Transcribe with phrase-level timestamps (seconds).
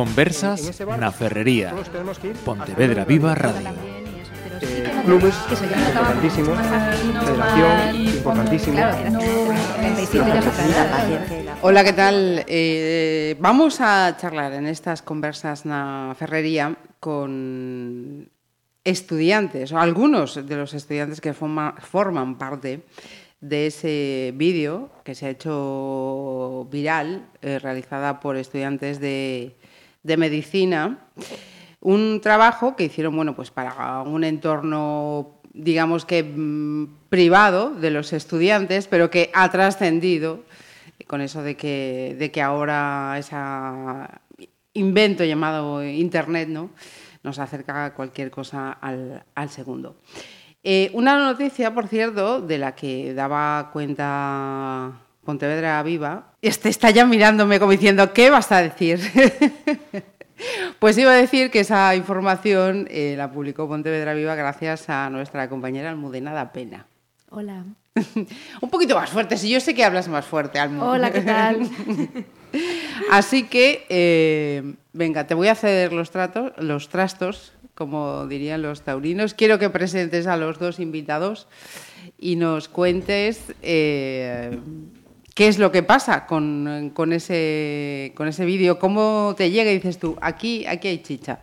[0.00, 1.76] Conversas na Ferrería.
[2.40, 3.68] Pontevedra Viva Radio.
[3.68, 8.80] Eh, clubes importantísimos, federación importantísimo.
[11.60, 12.46] Hola, ¿qué tal?
[12.48, 18.24] Eh, vamos a charlar en estas conversas na Ferrería con
[18.80, 22.88] estudiantes, o algunos de los estudiantes que forma, forman parte
[23.44, 29.60] de ese vídeo que se ha hecho viral, eh, realizada por estudiantes de,
[30.02, 31.10] de medicina.
[31.80, 38.12] Un trabajo que hicieron bueno, pues para un entorno, digamos que mm, privado de los
[38.12, 40.44] estudiantes, pero que ha trascendido
[41.06, 43.36] con eso de que, de que ahora ese
[44.74, 46.70] invento llamado Internet ¿no?
[47.22, 49.96] nos acerca cualquier cosa al, al segundo.
[50.62, 54.92] Eh, una noticia, por cierto, de la que daba cuenta
[55.24, 56.32] Pontevedra Viva.
[56.42, 59.00] Este está ya mirándome como diciendo, ¿qué vas a decir?
[60.78, 65.48] pues iba a decir que esa información eh, la publicó Pontevedra Viva gracias a nuestra
[65.48, 66.86] compañera Almudena da Pena.
[67.30, 67.64] Hola.
[68.60, 70.92] Un poquito más fuerte, si yo sé que hablas más fuerte, Almudena.
[70.92, 71.68] Hola, ¿qué tal?
[73.10, 78.82] Así que, eh, venga, te voy a ceder los, tratos, los trastos como dirían los
[78.82, 79.32] taurinos.
[79.32, 81.48] Quiero que presentes a los dos invitados
[82.18, 84.58] y nos cuentes eh,
[85.40, 89.76] qué es lo que pasa con, con ese, con ese vídeo, cómo te llega y
[89.76, 91.38] dices tú, aquí, aquí hay chicha.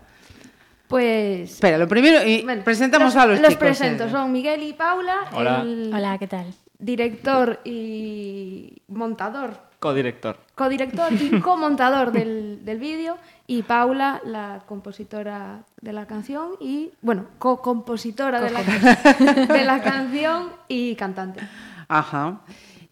[0.88, 1.54] Pues...
[1.54, 3.60] Espera, lo primero, y Bueno, presentamos los, a los, los chicos.
[3.60, 4.12] presento, eh.
[4.12, 5.62] son Miguel y Paula, Hola.
[5.64, 6.46] el Hola, ¿qué tal?
[6.78, 10.38] director y montador, Codirector.
[10.54, 13.18] codirector y comontador del, del vídeo,
[13.48, 18.62] y Paula, la compositora de la canción y, bueno, co-compositora de, la,
[19.56, 21.40] de la canción y cantante.
[21.88, 22.42] Ajá.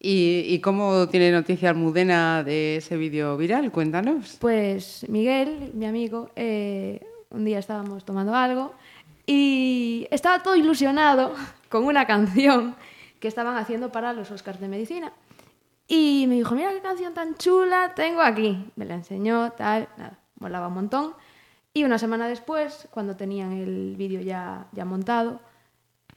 [0.08, 3.72] ¿Y, ¿Y cómo tiene noticia Almudena de ese vídeo viral?
[3.72, 4.36] Cuéntanos.
[4.40, 8.72] Pues Miguel, mi amigo, eh, un día estábamos tomando algo
[9.26, 11.34] y estaba todo ilusionado
[11.68, 12.76] con una canción
[13.18, 15.12] que estaban haciendo para los Oscars de Medicina.
[15.88, 18.64] Y me dijo, mira qué canción tan chula tengo aquí.
[18.76, 21.14] Me la enseñó, tal, nada, molaba un montón.
[21.74, 25.40] Y una semana después, cuando tenían el vídeo ya, ya montado,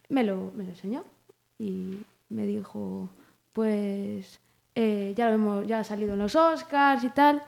[0.09, 1.05] me lo, me lo enseñó.
[1.57, 1.97] Y
[2.29, 3.09] me dijo,
[3.53, 4.39] pues
[4.75, 7.43] eh, ya, lo hemos, ya ha salido en los Oscars y tal.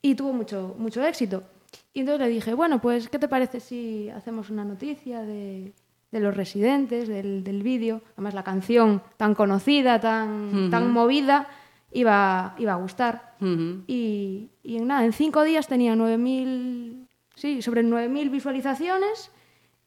[0.00, 1.44] Y tuvo mucho, mucho éxito.
[1.92, 5.72] Y entonces le dije, bueno, pues, ¿qué te parece si hacemos una noticia de,
[6.10, 8.02] de los residentes, del, del vídeo?
[8.14, 11.48] Además, la canción tan conocida, tan, tan movida,
[11.92, 13.34] iba, iba a gustar.
[13.40, 19.30] Y, y en nada, en cinco días tenía 9.000, sí, sobre 9.000 visualizaciones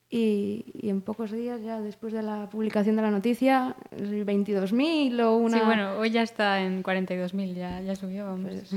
[0.10, 5.36] y, y en pocos días, ya después de la publicación de la noticia, 22.000 o
[5.38, 5.58] una...
[5.60, 8.54] Sí, bueno, hoy ya está en 42.000, ya, ya subió, vamos.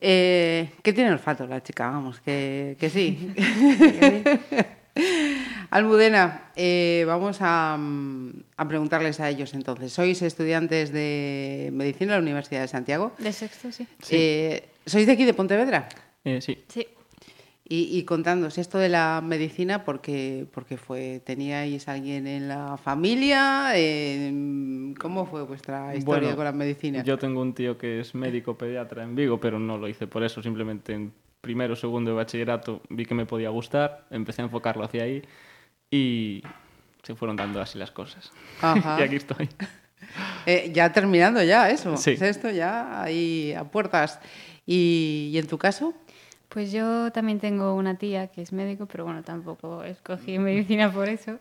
[0.00, 1.88] Eh, ¿Qué tiene olfato la chica?
[1.88, 3.32] Vamos, que, que sí.
[5.70, 7.78] Almudena, eh, vamos a,
[8.56, 9.92] a preguntarles a ellos entonces.
[9.92, 13.12] Sois estudiantes de medicina en la Universidad de Santiago.
[13.18, 13.86] De sexto, sí.
[14.10, 15.88] Eh, ¿Sois de aquí, de Pontevedra?
[16.24, 16.64] Eh, sí.
[16.68, 16.86] Sí.
[17.68, 23.72] Y, y contándonos esto de la medicina, porque, porque fue, ¿teníais alguien en la familia?
[23.74, 27.02] Eh, ¿Cómo fue vuestra historia Bueno, con la medicina?
[27.02, 30.22] Yo tengo un tío que es médico pediatra en Vigo, pero no lo hice por
[30.22, 30.40] eso.
[30.44, 35.02] Simplemente en primero segundo de bachillerato vi que me podía gustar, empecé a enfocarlo hacia
[35.02, 35.22] ahí
[35.90, 36.42] y
[37.02, 38.30] se fueron dando así las cosas.
[38.60, 38.96] Ajá.
[39.00, 39.48] y aquí estoy.
[40.44, 41.96] Eh, ya terminando ya eso.
[41.96, 42.12] Sí.
[42.12, 44.20] ¿Es esto ya ahí a puertas.
[44.64, 45.94] ¿Y, y en tu caso?
[46.48, 51.08] Pues yo también tengo una tía que es médico, pero bueno, tampoco escogí medicina por
[51.08, 51.38] eso.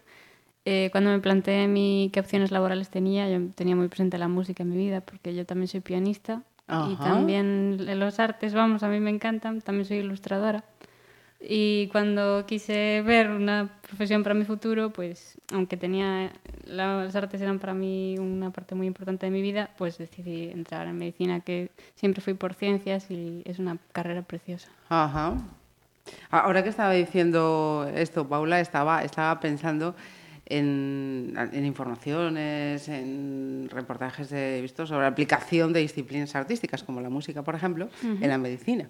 [0.66, 4.64] Eh, cuando me planteé mi, qué opciones laborales tenía, yo tenía muy presente la música
[4.64, 9.00] en mi vida, porque yo también soy pianista y también los artes, vamos, a mí
[9.00, 10.64] me encantan, también soy ilustradora.
[11.40, 16.32] Y cuando quise ver una profesión para mi futuro, pues aunque tenía
[16.66, 20.88] las artes eran para mí una parte muy importante de mi vida, pues decidí entrar
[20.88, 24.70] en medicina, que siempre fui por ciencias y es una carrera preciosa.
[24.90, 25.36] Ajá.
[26.30, 29.96] Ahora que estaba diciendo esto, Paula, estaba, estaba pensando
[30.46, 37.44] en, en informaciones, en reportajes he visto sobre aplicación de disciplinas artísticas, como la música,
[37.44, 38.90] por ejemplo, en la medicina.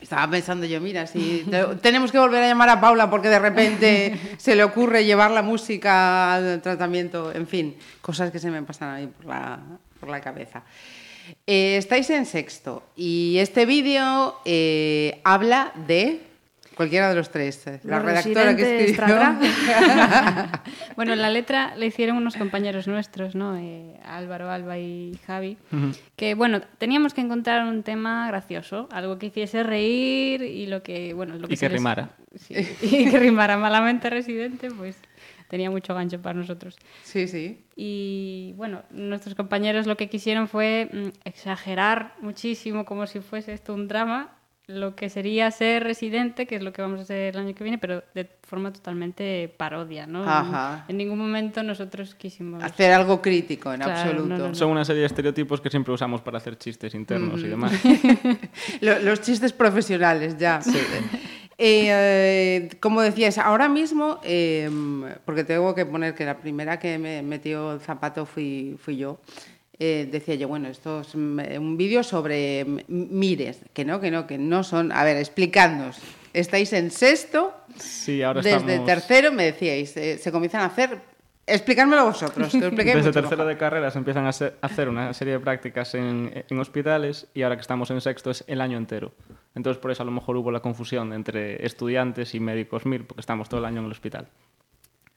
[0.00, 3.38] Estaba pensando yo, mira, si te- tenemos que volver a llamar a Paula porque de
[3.38, 8.62] repente se le ocurre llevar la música al tratamiento, en fin, cosas que se me
[8.62, 9.58] pasan ahí por la,
[9.98, 10.62] por la cabeza.
[11.46, 16.20] Eh, estáis en sexto y este vídeo eh, habla de...
[16.76, 17.66] Cualquiera de los tres.
[17.66, 17.80] eh.
[17.84, 19.16] La Los redactora que escribió.
[20.96, 23.56] Bueno, la letra la hicieron unos compañeros nuestros, ¿no?
[23.56, 25.56] Eh, Álvaro, Alba y Javi.
[26.16, 31.14] Que, bueno, teníamos que encontrar un tema gracioso, algo que hiciese reír y lo que,
[31.14, 32.10] bueno, lo que Y que les- rimara.
[32.36, 34.96] Sí, y que rimara malamente residente, pues
[35.48, 36.76] tenía mucho gancho para nosotros.
[37.02, 37.64] Sí, sí.
[37.76, 43.74] Y bueno, nuestros compañeros lo que quisieron fue mm, exagerar muchísimo como si fuese esto
[43.74, 44.32] un drama,
[44.66, 47.62] lo que sería ser residente, que es lo que vamos a hacer el año que
[47.64, 50.24] viene, pero de forma totalmente parodia, ¿no?
[50.24, 50.86] Ajá.
[50.88, 52.62] En ningún momento nosotros quisimos...
[52.64, 54.28] Hacer algo crítico en Claro, absoluto.
[54.28, 54.54] no, no, no.
[54.54, 57.72] Son una serie de estereotipos que siempre usamos para hacer chistes internos y demás.
[58.80, 60.60] Lo- los chistes profesionales ya.
[61.56, 64.68] Eh, eh, como decías, ahora mismo, eh,
[65.24, 69.20] porque tengo que poner que la primera que me metió el zapato fui, fui yo,
[69.78, 74.10] eh, decía yo, bueno, esto es mm, un vídeo sobre m- mires, que no, que
[74.10, 74.92] no, que no son...
[74.92, 75.98] A ver, explicadnos.
[76.32, 78.86] Estáis en sexto, Sí, ahora desde estamos...
[78.86, 80.98] tercero me decíais, eh, se comienzan a hacer...
[81.46, 83.46] Explicádmelo vosotros, Desde mucho tercero mejor.
[83.46, 87.56] de carrera se empiezan a hacer una serie de prácticas en, en hospitales y ahora
[87.56, 89.12] que estamos en sexto es el año entero.
[89.54, 93.20] Entonces por eso a lo mejor hubo la confusión entre estudiantes y médicos MIR, porque
[93.20, 94.26] estamos todo el año en el hospital.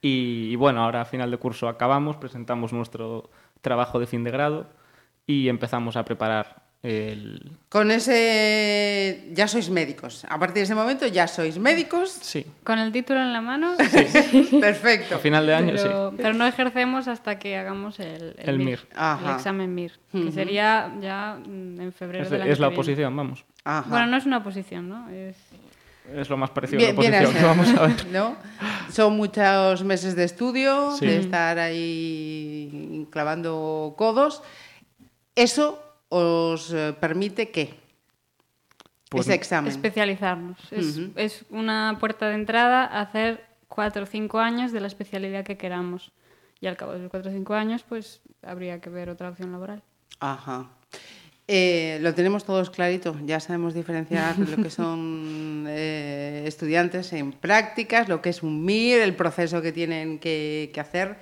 [0.02, 3.30] Y, y bueno, ahora a final de curso acabamos, presentamos nuestro
[3.62, 4.68] trabajo de fin de grado
[5.26, 7.52] y empezamos a preparar el...
[7.70, 9.30] Con ese...
[9.34, 10.26] Ya sois médicos.
[10.30, 12.12] A partir de ese momento ya sois médicos.
[12.22, 13.76] Sí, Con el título en la mano,
[14.62, 15.16] Perfecto.
[15.16, 16.18] a final de año pero, sí.
[16.18, 18.80] pero no ejercemos hasta que hagamos el, El MIR.
[18.96, 19.32] Ajá.
[19.32, 23.16] el examen MIR, que sería ya mm, en febrero Es, del año es la oposición,
[23.16, 23.44] vamos.
[23.64, 23.90] Ajá.
[23.90, 25.10] Bueno, no es una oposición, ¿no?
[25.10, 25.36] Es...
[26.16, 28.06] Es lo más parecido Bien- a la a ser, vamos a ver.
[28.08, 28.36] ¿no?
[28.92, 31.06] Son muchos meses de estudio, Sí.
[31.06, 34.42] de estar ahí clavando codos.
[35.36, 37.76] ¿Eso os eh, permite qué?
[39.10, 39.72] Pues Ese examen.
[39.72, 40.58] Especializarnos.
[41.16, 45.58] Es una puerta de entrada a hacer cuatro o cinco años de la especialidad que
[45.58, 46.12] queramos.
[46.60, 49.52] Y al cabo de los cuatro o cinco años, pues habría que ver otra opción
[49.52, 49.84] laboral.
[50.20, 50.68] Ajá.
[51.48, 54.90] Eh, lo tenemos todos clarito, ya sabemos diferenciar lo que son
[55.78, 60.80] eh, estudiantes en prácticas, lo que es un MIR, el proceso que tienen que, que
[60.80, 61.18] hacer.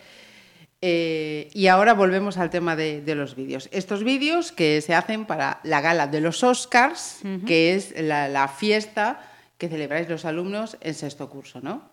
[0.82, 3.70] Eh, y ahora volvemos al tema de, de los vídeos.
[3.72, 8.48] Estos vídeos que se hacen para la gala de los Oscars, que es la, la
[8.48, 9.20] fiesta
[9.58, 11.90] que celebráis los alumnos en sexto curso, ¿no?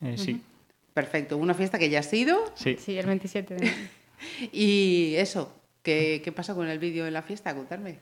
[0.00, 0.40] Eh, sí,
[0.94, 2.52] Perfecto, una fiesta que ya ha sido.
[2.54, 2.76] sí.
[2.78, 3.72] Sí, el 27 de
[4.52, 5.52] Y eso,
[5.82, 7.54] ¿qué, qué pasa con el vídeo en la fiesta?
[7.54, 7.98] Contarme.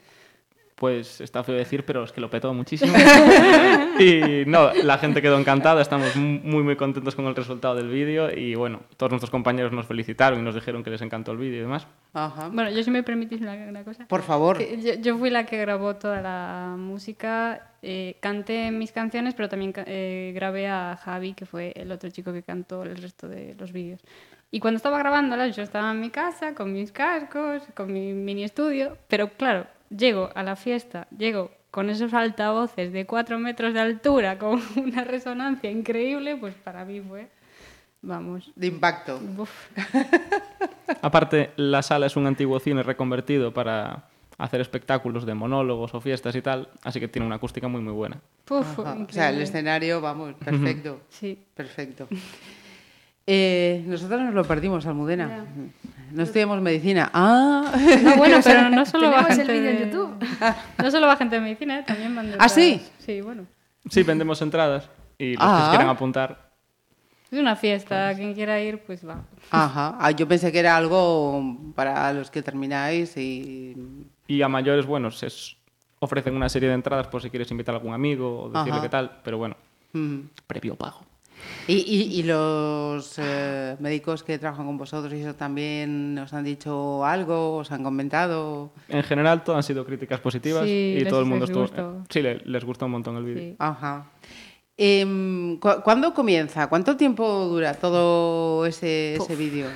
[0.82, 2.92] Pues está feo decir, pero es que lo petó muchísimo.
[4.00, 8.36] y no, la gente quedó encantada, estamos muy muy contentos con el resultado del vídeo
[8.36, 11.58] y bueno, todos nuestros compañeros nos felicitaron y nos dijeron que les encantó el vídeo
[11.58, 11.86] y demás.
[12.14, 12.48] Ajá.
[12.48, 14.08] Bueno, yo si me permitís una, una cosa.
[14.08, 14.58] Por favor.
[14.58, 19.72] Yo, yo fui la que grabó toda la música, eh, canté mis canciones, pero también
[19.86, 23.70] eh, grabé a Javi, que fue el otro chico que cantó el resto de los
[23.70, 24.00] vídeos.
[24.50, 28.42] Y cuando estaba grabándolas, yo estaba en mi casa con mis cascos, con mi mini
[28.42, 33.80] estudio, pero claro, llego a la fiesta, llego con esos altavoces de cuatro metros de
[33.80, 37.28] altura, con una resonancia increíble, pues para mí fue,
[38.02, 39.20] vamos, De impacto.
[39.38, 39.50] uf.
[41.02, 44.08] Aparte, la sala es un antiguo cine reconvertido para
[44.38, 47.92] hacer espectáculos de monólogos o fiestas y tal, así que tiene una acústica muy muy
[47.92, 48.20] buena.
[48.50, 48.78] Uf.
[48.78, 51.00] O sea, el escenario, vamos, perfecto.
[51.08, 51.38] Sí.
[51.54, 52.08] Perfecto.
[53.26, 55.46] Eh, nosotros nos lo perdimos, Almudena.
[56.12, 57.10] No estudiamos medicina.
[57.14, 60.16] Ah, No, bueno, pero no solo va el gente en de- YouTube.
[60.82, 61.84] No solo va gente de medicina, ¿eh?
[61.86, 62.80] también van de ¿Ah, sí?
[62.98, 63.46] Sí, bueno.
[63.90, 64.88] Sí, vendemos entradas
[65.18, 65.64] y los que Ah.
[65.66, 66.52] se quieran apuntar.
[67.30, 69.22] Es una fiesta, quien quiera ir, pues va.
[69.50, 69.96] Ajá.
[70.00, 73.74] Ah, yo pensé que era algo para los que termináis y...
[74.26, 75.28] Y a mayores, bueno, se
[75.98, 78.82] ofrecen una serie de entradas por si quieres invitar a algún amigo o decirle Ajá.
[78.82, 79.56] qué tal, pero bueno,
[79.94, 80.20] Mm.
[80.46, 81.00] previo pago.
[81.68, 86.42] ¿Y, y- y los eh, médicos que trabajan con vosotros y eso también os han
[86.44, 88.72] dicho algo, os han comentado?
[88.88, 92.04] En general, todo han sido críticas positivas Sí, y les- todo el mundo les estuvo.
[92.08, 93.42] Sí, le- les gustó un montón el vídeo.
[93.50, 93.56] Sí.
[93.58, 94.06] Ajá.
[94.76, 96.66] Em, ¿cu- ¿Cuándo comienza?
[96.68, 99.68] ¿Cuánto tiempo dura todo ese, ese vídeo?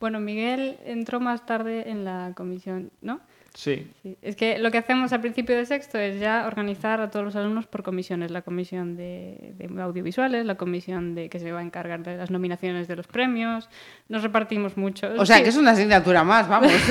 [0.00, 3.20] Bueno, Miguel entró más tarde en la comisión, ¿no?
[3.54, 4.16] Sí, Sí.
[4.22, 7.36] Es que lo que hacemos al principio de sexto es ya organizar a todos los
[7.36, 8.30] alumnos por comisiones.
[8.30, 12.30] La comisión de, de audiovisuales, la comisión de que se va a encargar de las
[12.30, 13.68] nominaciones de los premios.
[14.08, 15.08] Nos repartimos mucho.
[15.18, 15.42] O sea, Sí.
[15.42, 16.72] que es una asignatura más, vamos.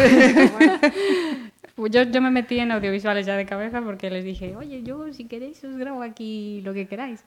[1.90, 5.26] Yo, yo me metí en audiovisuales ya de cabeza porque les dije, oye, yo si
[5.26, 7.24] queréis os grabo aquí lo que queráis.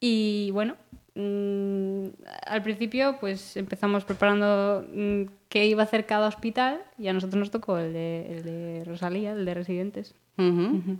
[0.00, 0.76] Y bueno,
[1.14, 2.06] mm,
[2.46, 7.38] al principio pues empezamos preparando mm, qué iba a hacer cada hospital y a nosotros
[7.38, 10.14] nos tocó el de, el de Rosalía, el de residentes.
[10.38, 10.98] Ujú.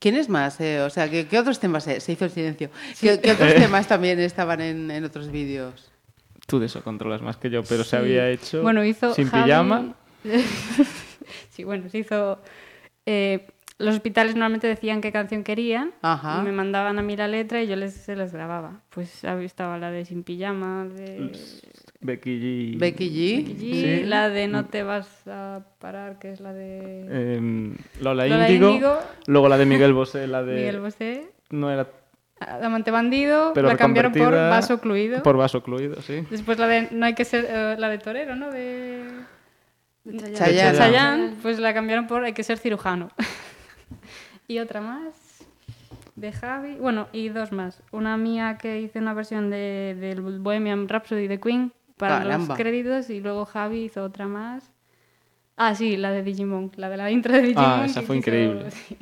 [0.00, 0.60] ¿Quiénes más?
[0.60, 1.84] Eh, o sea, ¿qué, qué otros temas?
[1.84, 2.70] se- se hizo el silencio.
[3.00, 5.90] ¿Qué, qué otros temas también estaban en, en otros vídeos?
[6.46, 9.44] Tú de eso controlas más que yo, pero se había hecho Bueno, hizo sin Javi-
[9.44, 9.94] pijama.
[11.50, 12.40] sí, bueno, se hizo...
[13.06, 13.46] eh,
[13.78, 16.38] los hospitales normalmente decían qué canción querían Ajá.
[16.40, 18.80] y me mandaban a mí la letra y yo les, se las grababa.
[18.90, 21.30] Pues estaba la de Sin Pijama, de
[22.00, 22.78] Becky G.
[22.78, 23.44] Becky G.
[23.48, 24.04] Becky G, Sí.
[24.06, 28.70] la de No te vas a parar, que es la de Em, Lola, Lola Índigo,
[28.70, 28.98] Índigo.
[29.26, 30.54] luego la de Miguel Bosé, la de...
[30.56, 31.30] Miguel Bosé.
[31.50, 31.86] No era
[32.40, 35.22] Amante Bandido, pero la cambiaron por Vaso Ocluido.
[35.24, 36.24] Por vaso ocluido, sí.
[36.30, 38.50] Después la de No hay que ser, eh, la de Torero, ¿no?
[38.52, 39.02] De
[40.06, 40.36] Chayanne.
[40.36, 40.78] Chayanne.
[40.78, 43.10] Chayanne, pues la cambiaron por Hay que ser cirujano.
[44.48, 45.12] y otra más
[46.16, 47.80] de Javi, bueno, y dos más.
[47.92, 52.48] Una mía que hice una versión de, del Bohemian Rhapsody de Queen para Caramba.
[52.48, 54.70] los créditos y luego Javi hizo otra más.
[55.56, 57.64] Ah, sí, la de Digimon, la de la intro de Digimon.
[57.64, 58.70] Ah, esa fue hizo- increíble.
[58.70, 58.96] sí.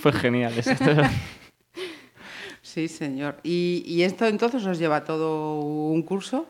[0.00, 0.52] Fue genial.
[0.58, 0.74] esa.
[2.62, 3.36] Sí, señor.
[3.42, 6.46] ¿Y, y esto entonces os lleva todo un curso?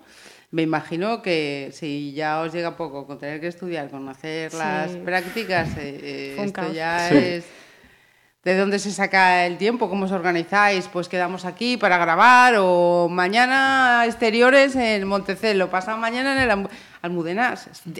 [0.51, 4.57] Me imagino que si ya os llega poco con tener que estudiar, con hacer Sí.
[4.59, 6.75] las prácticas, eh, esto caos.
[6.75, 7.17] ya Sí.
[7.17, 7.45] es...
[8.47, 9.89] ¿De dónde se saca el tiempo?
[9.91, 10.87] ¿Cómo os organizáis?
[10.87, 16.69] Pues quedamos aquí para grabar o mañana exteriores en Montecelo, pasado mañana en el Almu-
[17.03, 17.55] Almudena.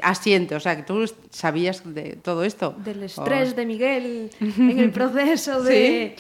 [0.05, 2.77] Asiente, o sea, que tú sabías de todo esto.
[2.79, 6.15] Del estrés de Miguel en el proceso de...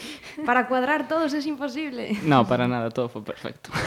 [0.44, 2.18] Para cuadrar todos es imposible.
[2.24, 3.70] No, para nada, todo fue perfecto.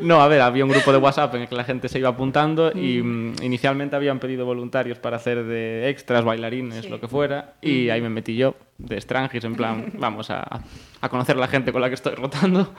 [0.00, 2.08] No, a ver, había un grupo de WhatsApp en el que la gente se iba
[2.10, 7.54] apuntando y mm, inicialmente habían pedido voluntarios para hacer de extras, bailarines, lo que fuera,
[7.62, 10.60] y ahí me metí yo, de extranjis, en plan, vamos a,
[11.00, 12.72] a conocer a la gente con la que estoy rotando.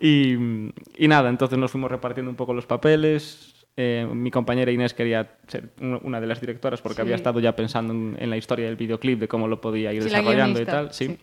[0.00, 3.54] Y, mm, y nada, entonces nos fuimos repartiendo un poco los papeles.
[3.80, 7.02] Eh, mi compañera Inés quería ser un- una de las directoras porque Sí.
[7.02, 10.02] había estado ya pensando en, en la historia del videoclip, de cómo lo podía ir
[10.02, 10.92] Sí, desarrollando y tal.
[10.92, 11.16] Sí.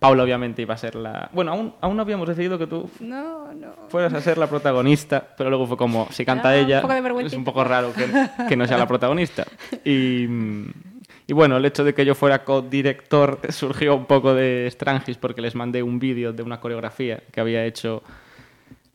[0.00, 1.28] Paula obviamente iba a ser la...
[1.32, 3.68] Bueno, aún, aún no habíamos decidido que tú No, no.
[3.88, 7.26] fueras a ser la protagonista, pero luego fue como, si canta Ah, un ella, de
[7.26, 8.06] es un poco raro que,
[8.48, 9.46] que no sea la protagonista.
[9.84, 10.24] Y,
[11.26, 15.42] y bueno, el hecho de que yo fuera co-director surgió un poco de Strangis porque
[15.42, 18.02] les mandé un vídeo de una coreografía que había hecho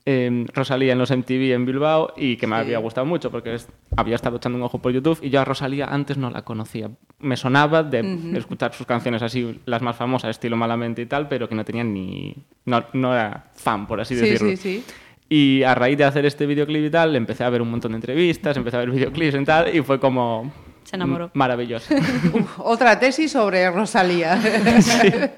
[0.06, 2.62] eh, Rosalía en los MTV en Bilbao y que me Sí.
[2.62, 5.46] había gustado mucho porque es- había estado echando un ojo por YouTube y yo a
[5.46, 6.90] Rosalía antes no la conocía.
[7.20, 11.50] Me sonaba de escuchar sus canciones así, las más famosas, estilo Malamente y tal, pero
[11.50, 12.36] que no tenía ni...
[12.66, 14.50] No, no era fan, por así Sí, decirlo.
[14.52, 14.84] sí, sí.
[15.28, 17.96] Y a raíz de hacer este videoclip y tal, empecé a ver un montón de
[17.96, 20.54] entrevistas, empecé a ver videoclips y tal, y fue como...
[20.84, 21.32] Se enamoró.
[21.34, 21.96] Maravilloso.
[22.34, 24.40] Uf, otra tesis sobre Rosalía.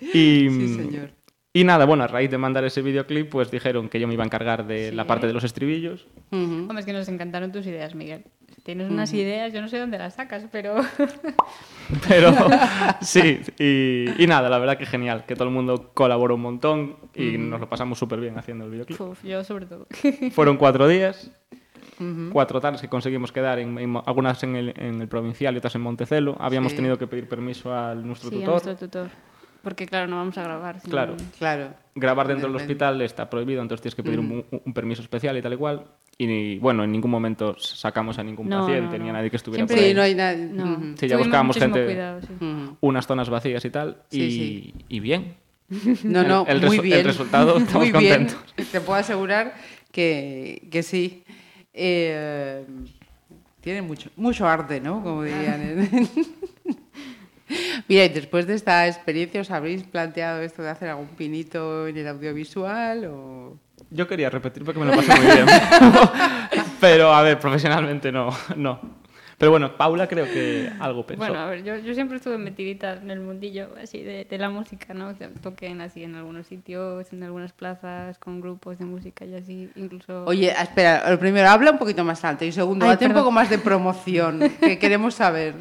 [0.00, 1.10] Y, Sí, señor.
[1.52, 4.22] Y nada, bueno, a raíz de mandar ese videoclip, pues dijeron que yo me iba
[4.22, 6.06] a encargar de la parte de los estribillos.
[6.30, 6.42] Ujú.
[6.68, 8.24] Hombre, es que nos encantaron tus ideas, Miguel.
[8.64, 10.76] Tienes unas ideas, yo no sé dónde las sacas, pero...
[12.06, 12.34] Pero
[13.00, 16.96] sí, y, y nada, la verdad que genial, que todo el mundo colaboró un montón
[17.14, 19.00] y nos lo pasamos súper bien haciendo el videoclip.
[19.00, 19.86] Uf, yo sobre todo.
[20.32, 21.30] Fueron cuatro días,
[22.30, 25.74] cuatro tardes que conseguimos quedar, en, en- algunas en el, en el provincial y otras
[25.76, 26.36] en Montecelo.
[26.38, 26.76] Habíamos Sí.
[26.76, 28.50] tenido que pedir permiso a nuestro sí, a tutor.
[28.66, 29.08] nuestro tutor.
[29.62, 30.80] Porque claro, no vamos a grabar.
[30.80, 31.16] sin- Claro.
[31.38, 31.74] Claro.
[31.94, 35.42] Grabar dentro del hospital está prohibido, entonces tienes que pedir un, un permiso especial y
[35.42, 35.84] tal y cual.
[36.16, 39.18] Y bueno, en ningún momento sacamos a ningún No, paciente no, ni a no.
[39.18, 39.90] nadie que estuviera Siempre- por ahí.
[39.90, 40.36] Sí, no hay nada.
[40.36, 40.72] No.
[40.74, 40.82] Ujú.
[40.96, 42.28] Sí, ya Tuvimos buscábamos gente- cuidado, sí.
[42.80, 44.02] Unas zonas vacías y tal.
[44.10, 44.74] y, Sí, sí.
[44.88, 45.34] y bien.
[46.04, 47.04] No, no, El- el muy resu- el bien.
[47.04, 48.26] resultado, estamos muy bien.
[48.26, 48.70] contentos.
[48.70, 49.54] Te puedo asegurar
[49.92, 51.24] que, que sí.
[51.74, 52.64] Eh,
[53.60, 55.02] tiene mucho, mucho arte, ¿no?
[55.02, 55.88] Como dirían.
[57.88, 61.96] Mira, y después de esta experiencia, ¿os habréis planteado esto de hacer algún pinito en
[61.96, 63.06] el audiovisual?
[63.06, 63.58] O...
[63.90, 65.46] Yo quería repetir porque me lo pasé muy bien.
[66.80, 68.97] Pero, a ver, profesionalmente no, no.
[69.38, 71.24] Pero bueno, Paula creo que algo pensó.
[71.24, 74.50] Bueno, a ver, yo, yo siempre estuve metidita en el mundillo así de, de la
[74.50, 75.16] música, ¿no?
[75.16, 79.34] Que Toqué en, así en algunos sitios, en algunas plazas, con grupos de música y
[79.36, 80.24] así, incluso...
[80.24, 83.22] Oye, espera, lo primero, habla un poquito más alto y segundo, Ay, date un perdón.
[83.26, 85.54] poco más de promoción, que queremos saber.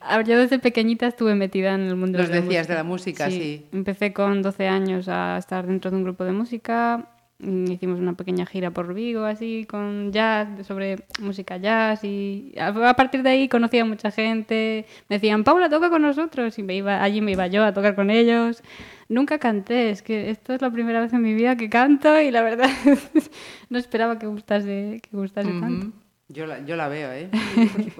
[0.00, 2.72] A ver, yo desde pequeñita estuve metida en el mundo Nos de la decías música.
[2.74, 3.66] de la música, sí.
[3.72, 7.08] Empecé con 12 años a estar dentro de un grupo de música.
[7.38, 12.04] Mm, Hicimos una pequeña gira por Vigo, así, con jazz, sobre música jazz.
[12.04, 14.86] Y a a partir de ahí conocí a mucha gente.
[15.08, 16.58] Me decían, Paula, toca con nosotros.
[16.58, 18.62] Y me iba, allí me iba yo a tocar con ellos.
[19.08, 22.30] Nunca canté, es que esto es la primera vez en mi vida que canto y
[22.30, 22.70] la verdad
[23.68, 25.88] no esperaba que gustase, que gustase tanto.
[25.88, 25.92] Ujú.
[26.28, 27.28] Yo la, yo la veo, ¿eh?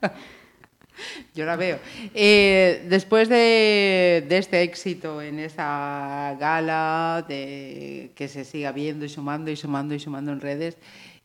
[1.34, 1.78] Yo la veo.
[2.14, 9.08] Eh, después de, de, este éxito en esta gala, de que se siga viendo y
[9.08, 10.76] sumando y sumando y sumando en redes,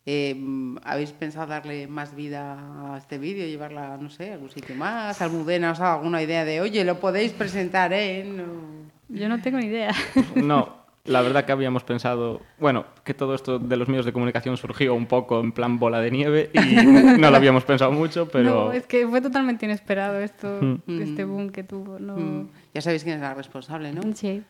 [0.05, 0.35] eh,
[0.83, 2.57] ¿habéis pensado darle más vida
[2.93, 5.21] a este vídeo, llevarla, no sé, a algún sitio más?
[5.21, 8.39] ¿Almudena os ha dado alguna idea de, oye, lo podéis presentar en...?
[8.39, 8.91] O...
[9.09, 9.93] Yo no tengo ni idea.
[10.35, 14.55] No, la verdad que habíamos pensado, bueno, que todo esto de los medios de comunicación
[14.57, 16.59] surgió un poco en plan bola de nieve y
[17.19, 18.67] no lo habíamos pensado mucho, pero...
[18.67, 21.01] No, es que fue totalmente inesperado esto, mm.
[21.01, 21.97] este boom que tuvo.
[21.99, 22.15] No...
[22.15, 22.49] Mm.
[22.73, 24.01] Ya sabéis quién es la responsable, ¿no?
[24.13, 24.43] Sí.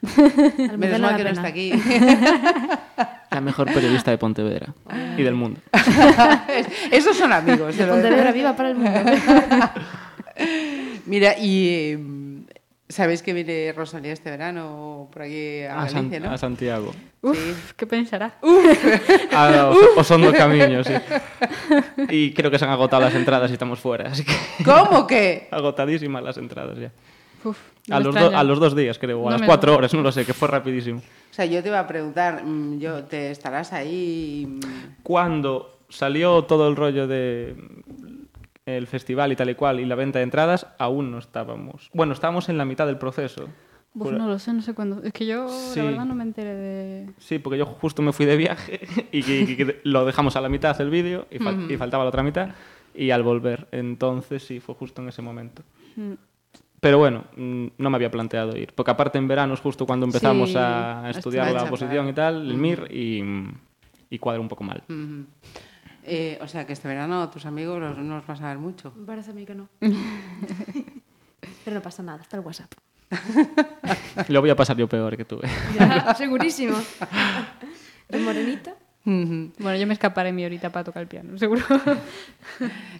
[0.78, 1.74] Menos mal que no está aquí.
[3.32, 4.74] La mejor periodista de Pontevedra
[5.18, 5.60] y del mundo.
[6.92, 7.76] Esos son amigos.
[7.76, 9.00] Pontevedra viva para el mundo.
[11.08, 11.98] Mira, y
[12.92, 16.32] ¿Sabéis que viene Rosalía este verano por aquí a, a Galicia, San, ¿no?
[16.32, 16.92] A Santiago.
[17.22, 17.74] Uf, sí.
[17.78, 18.38] ¿qué pensará?
[19.32, 20.94] a, o, o, son dos caminos, sí.
[22.10, 24.34] Y creo que se han agotado las entradas y estamos fuera, así que...
[24.66, 25.48] ¿Cómo que?
[25.52, 26.92] Agotadísimas las entradas ya.
[27.44, 27.58] Uf,
[27.90, 30.02] a, los do, a, los dos días, creo, o a no las cuatro horas, no
[30.02, 31.00] lo sé, que fue rapidísimo.
[31.00, 32.44] O sea, yo te iba a preguntar,
[32.78, 34.60] yo, ¿te estarás ahí?
[35.02, 37.56] Cuando salió todo el rollo de
[38.78, 41.90] el festival y tal y cual y la venta de entradas, aún no estábamos.
[41.94, 43.48] Bueno, estábamos en la mitad del proceso.
[43.98, 45.04] Pues no lo sé, no sé cuándo.
[45.04, 45.80] Es que yo, sí.
[45.80, 47.10] la verdad, no me enteré de...
[47.18, 48.80] Sí, porque yo justo me fui de viaje
[49.12, 51.74] y, que, y que lo dejamos a la mitad el vídeo y, fal uh -huh.
[51.74, 52.50] y, faltaba la otra mitad
[52.96, 53.68] y al volver.
[53.72, 55.64] Entonces sí, fue justo en ese momento.
[55.98, 56.18] Uh -huh.
[56.80, 58.74] Pero bueno, no me había planteado ir.
[58.74, 62.50] Porque aparte en verano es justo cuando empezamos sí, a estudiar la oposición y tal,
[62.50, 63.24] el MIR, y,
[64.10, 64.84] y cuadra un poco mal.
[64.90, 65.26] Uh -huh.
[66.14, 68.92] Eh, o sea, que este verano tus amigos los, no los vas a ver mucho.
[68.98, 69.70] Me parece a mí que no.
[69.80, 72.70] Pero no pasa nada, está el WhatsApp.
[74.28, 75.40] Lo voy a pasar yo peor que tú.
[75.42, 75.48] ¿eh?
[75.80, 76.78] Ya, segurísimo.
[78.10, 78.74] ¿De morenita?
[79.06, 79.52] Uh -huh.
[79.58, 81.64] Bueno, yo me escaparé mi horita para tocar el piano, seguro.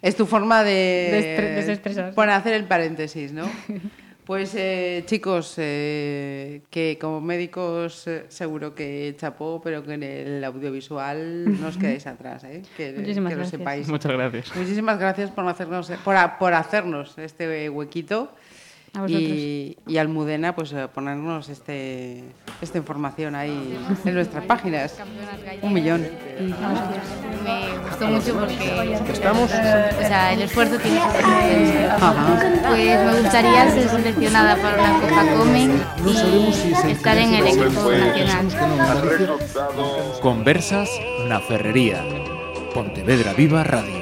[0.00, 0.72] Es tu forma de...
[0.72, 2.14] de desestresar.
[2.14, 3.44] Por hacer el paréntesis, ¿no?
[4.24, 10.44] Pues eh, chicos, eh, que como médicos eh, seguro que chapó, pero que en el
[10.44, 12.62] audiovisual no os quedáis atrás, ¿eh?
[12.76, 13.58] que, Muchísimas que lo gracias.
[13.60, 13.88] sepáis.
[13.88, 14.54] Muchas gracias.
[14.54, 18.30] Muchísimas gracias por hacernos, por, por hacernos este huequito.
[18.94, 22.24] A y, y Almudena, pues ponernos este,
[22.60, 24.98] esta información ahí en nuestras páginas.
[25.62, 26.06] Un millón.
[27.42, 29.44] Me gustó mucho porque estamos.
[29.44, 31.98] O sea, el esfuerzo tiene su recompensa.
[32.68, 35.82] Pues me gustaría ser seleccionada para una Copa Comen
[36.86, 38.46] y estar en el equipo nacional.
[40.20, 40.90] Conversas
[41.28, 42.04] na Ferrería.
[42.74, 44.01] Pontevedra Viva Radio.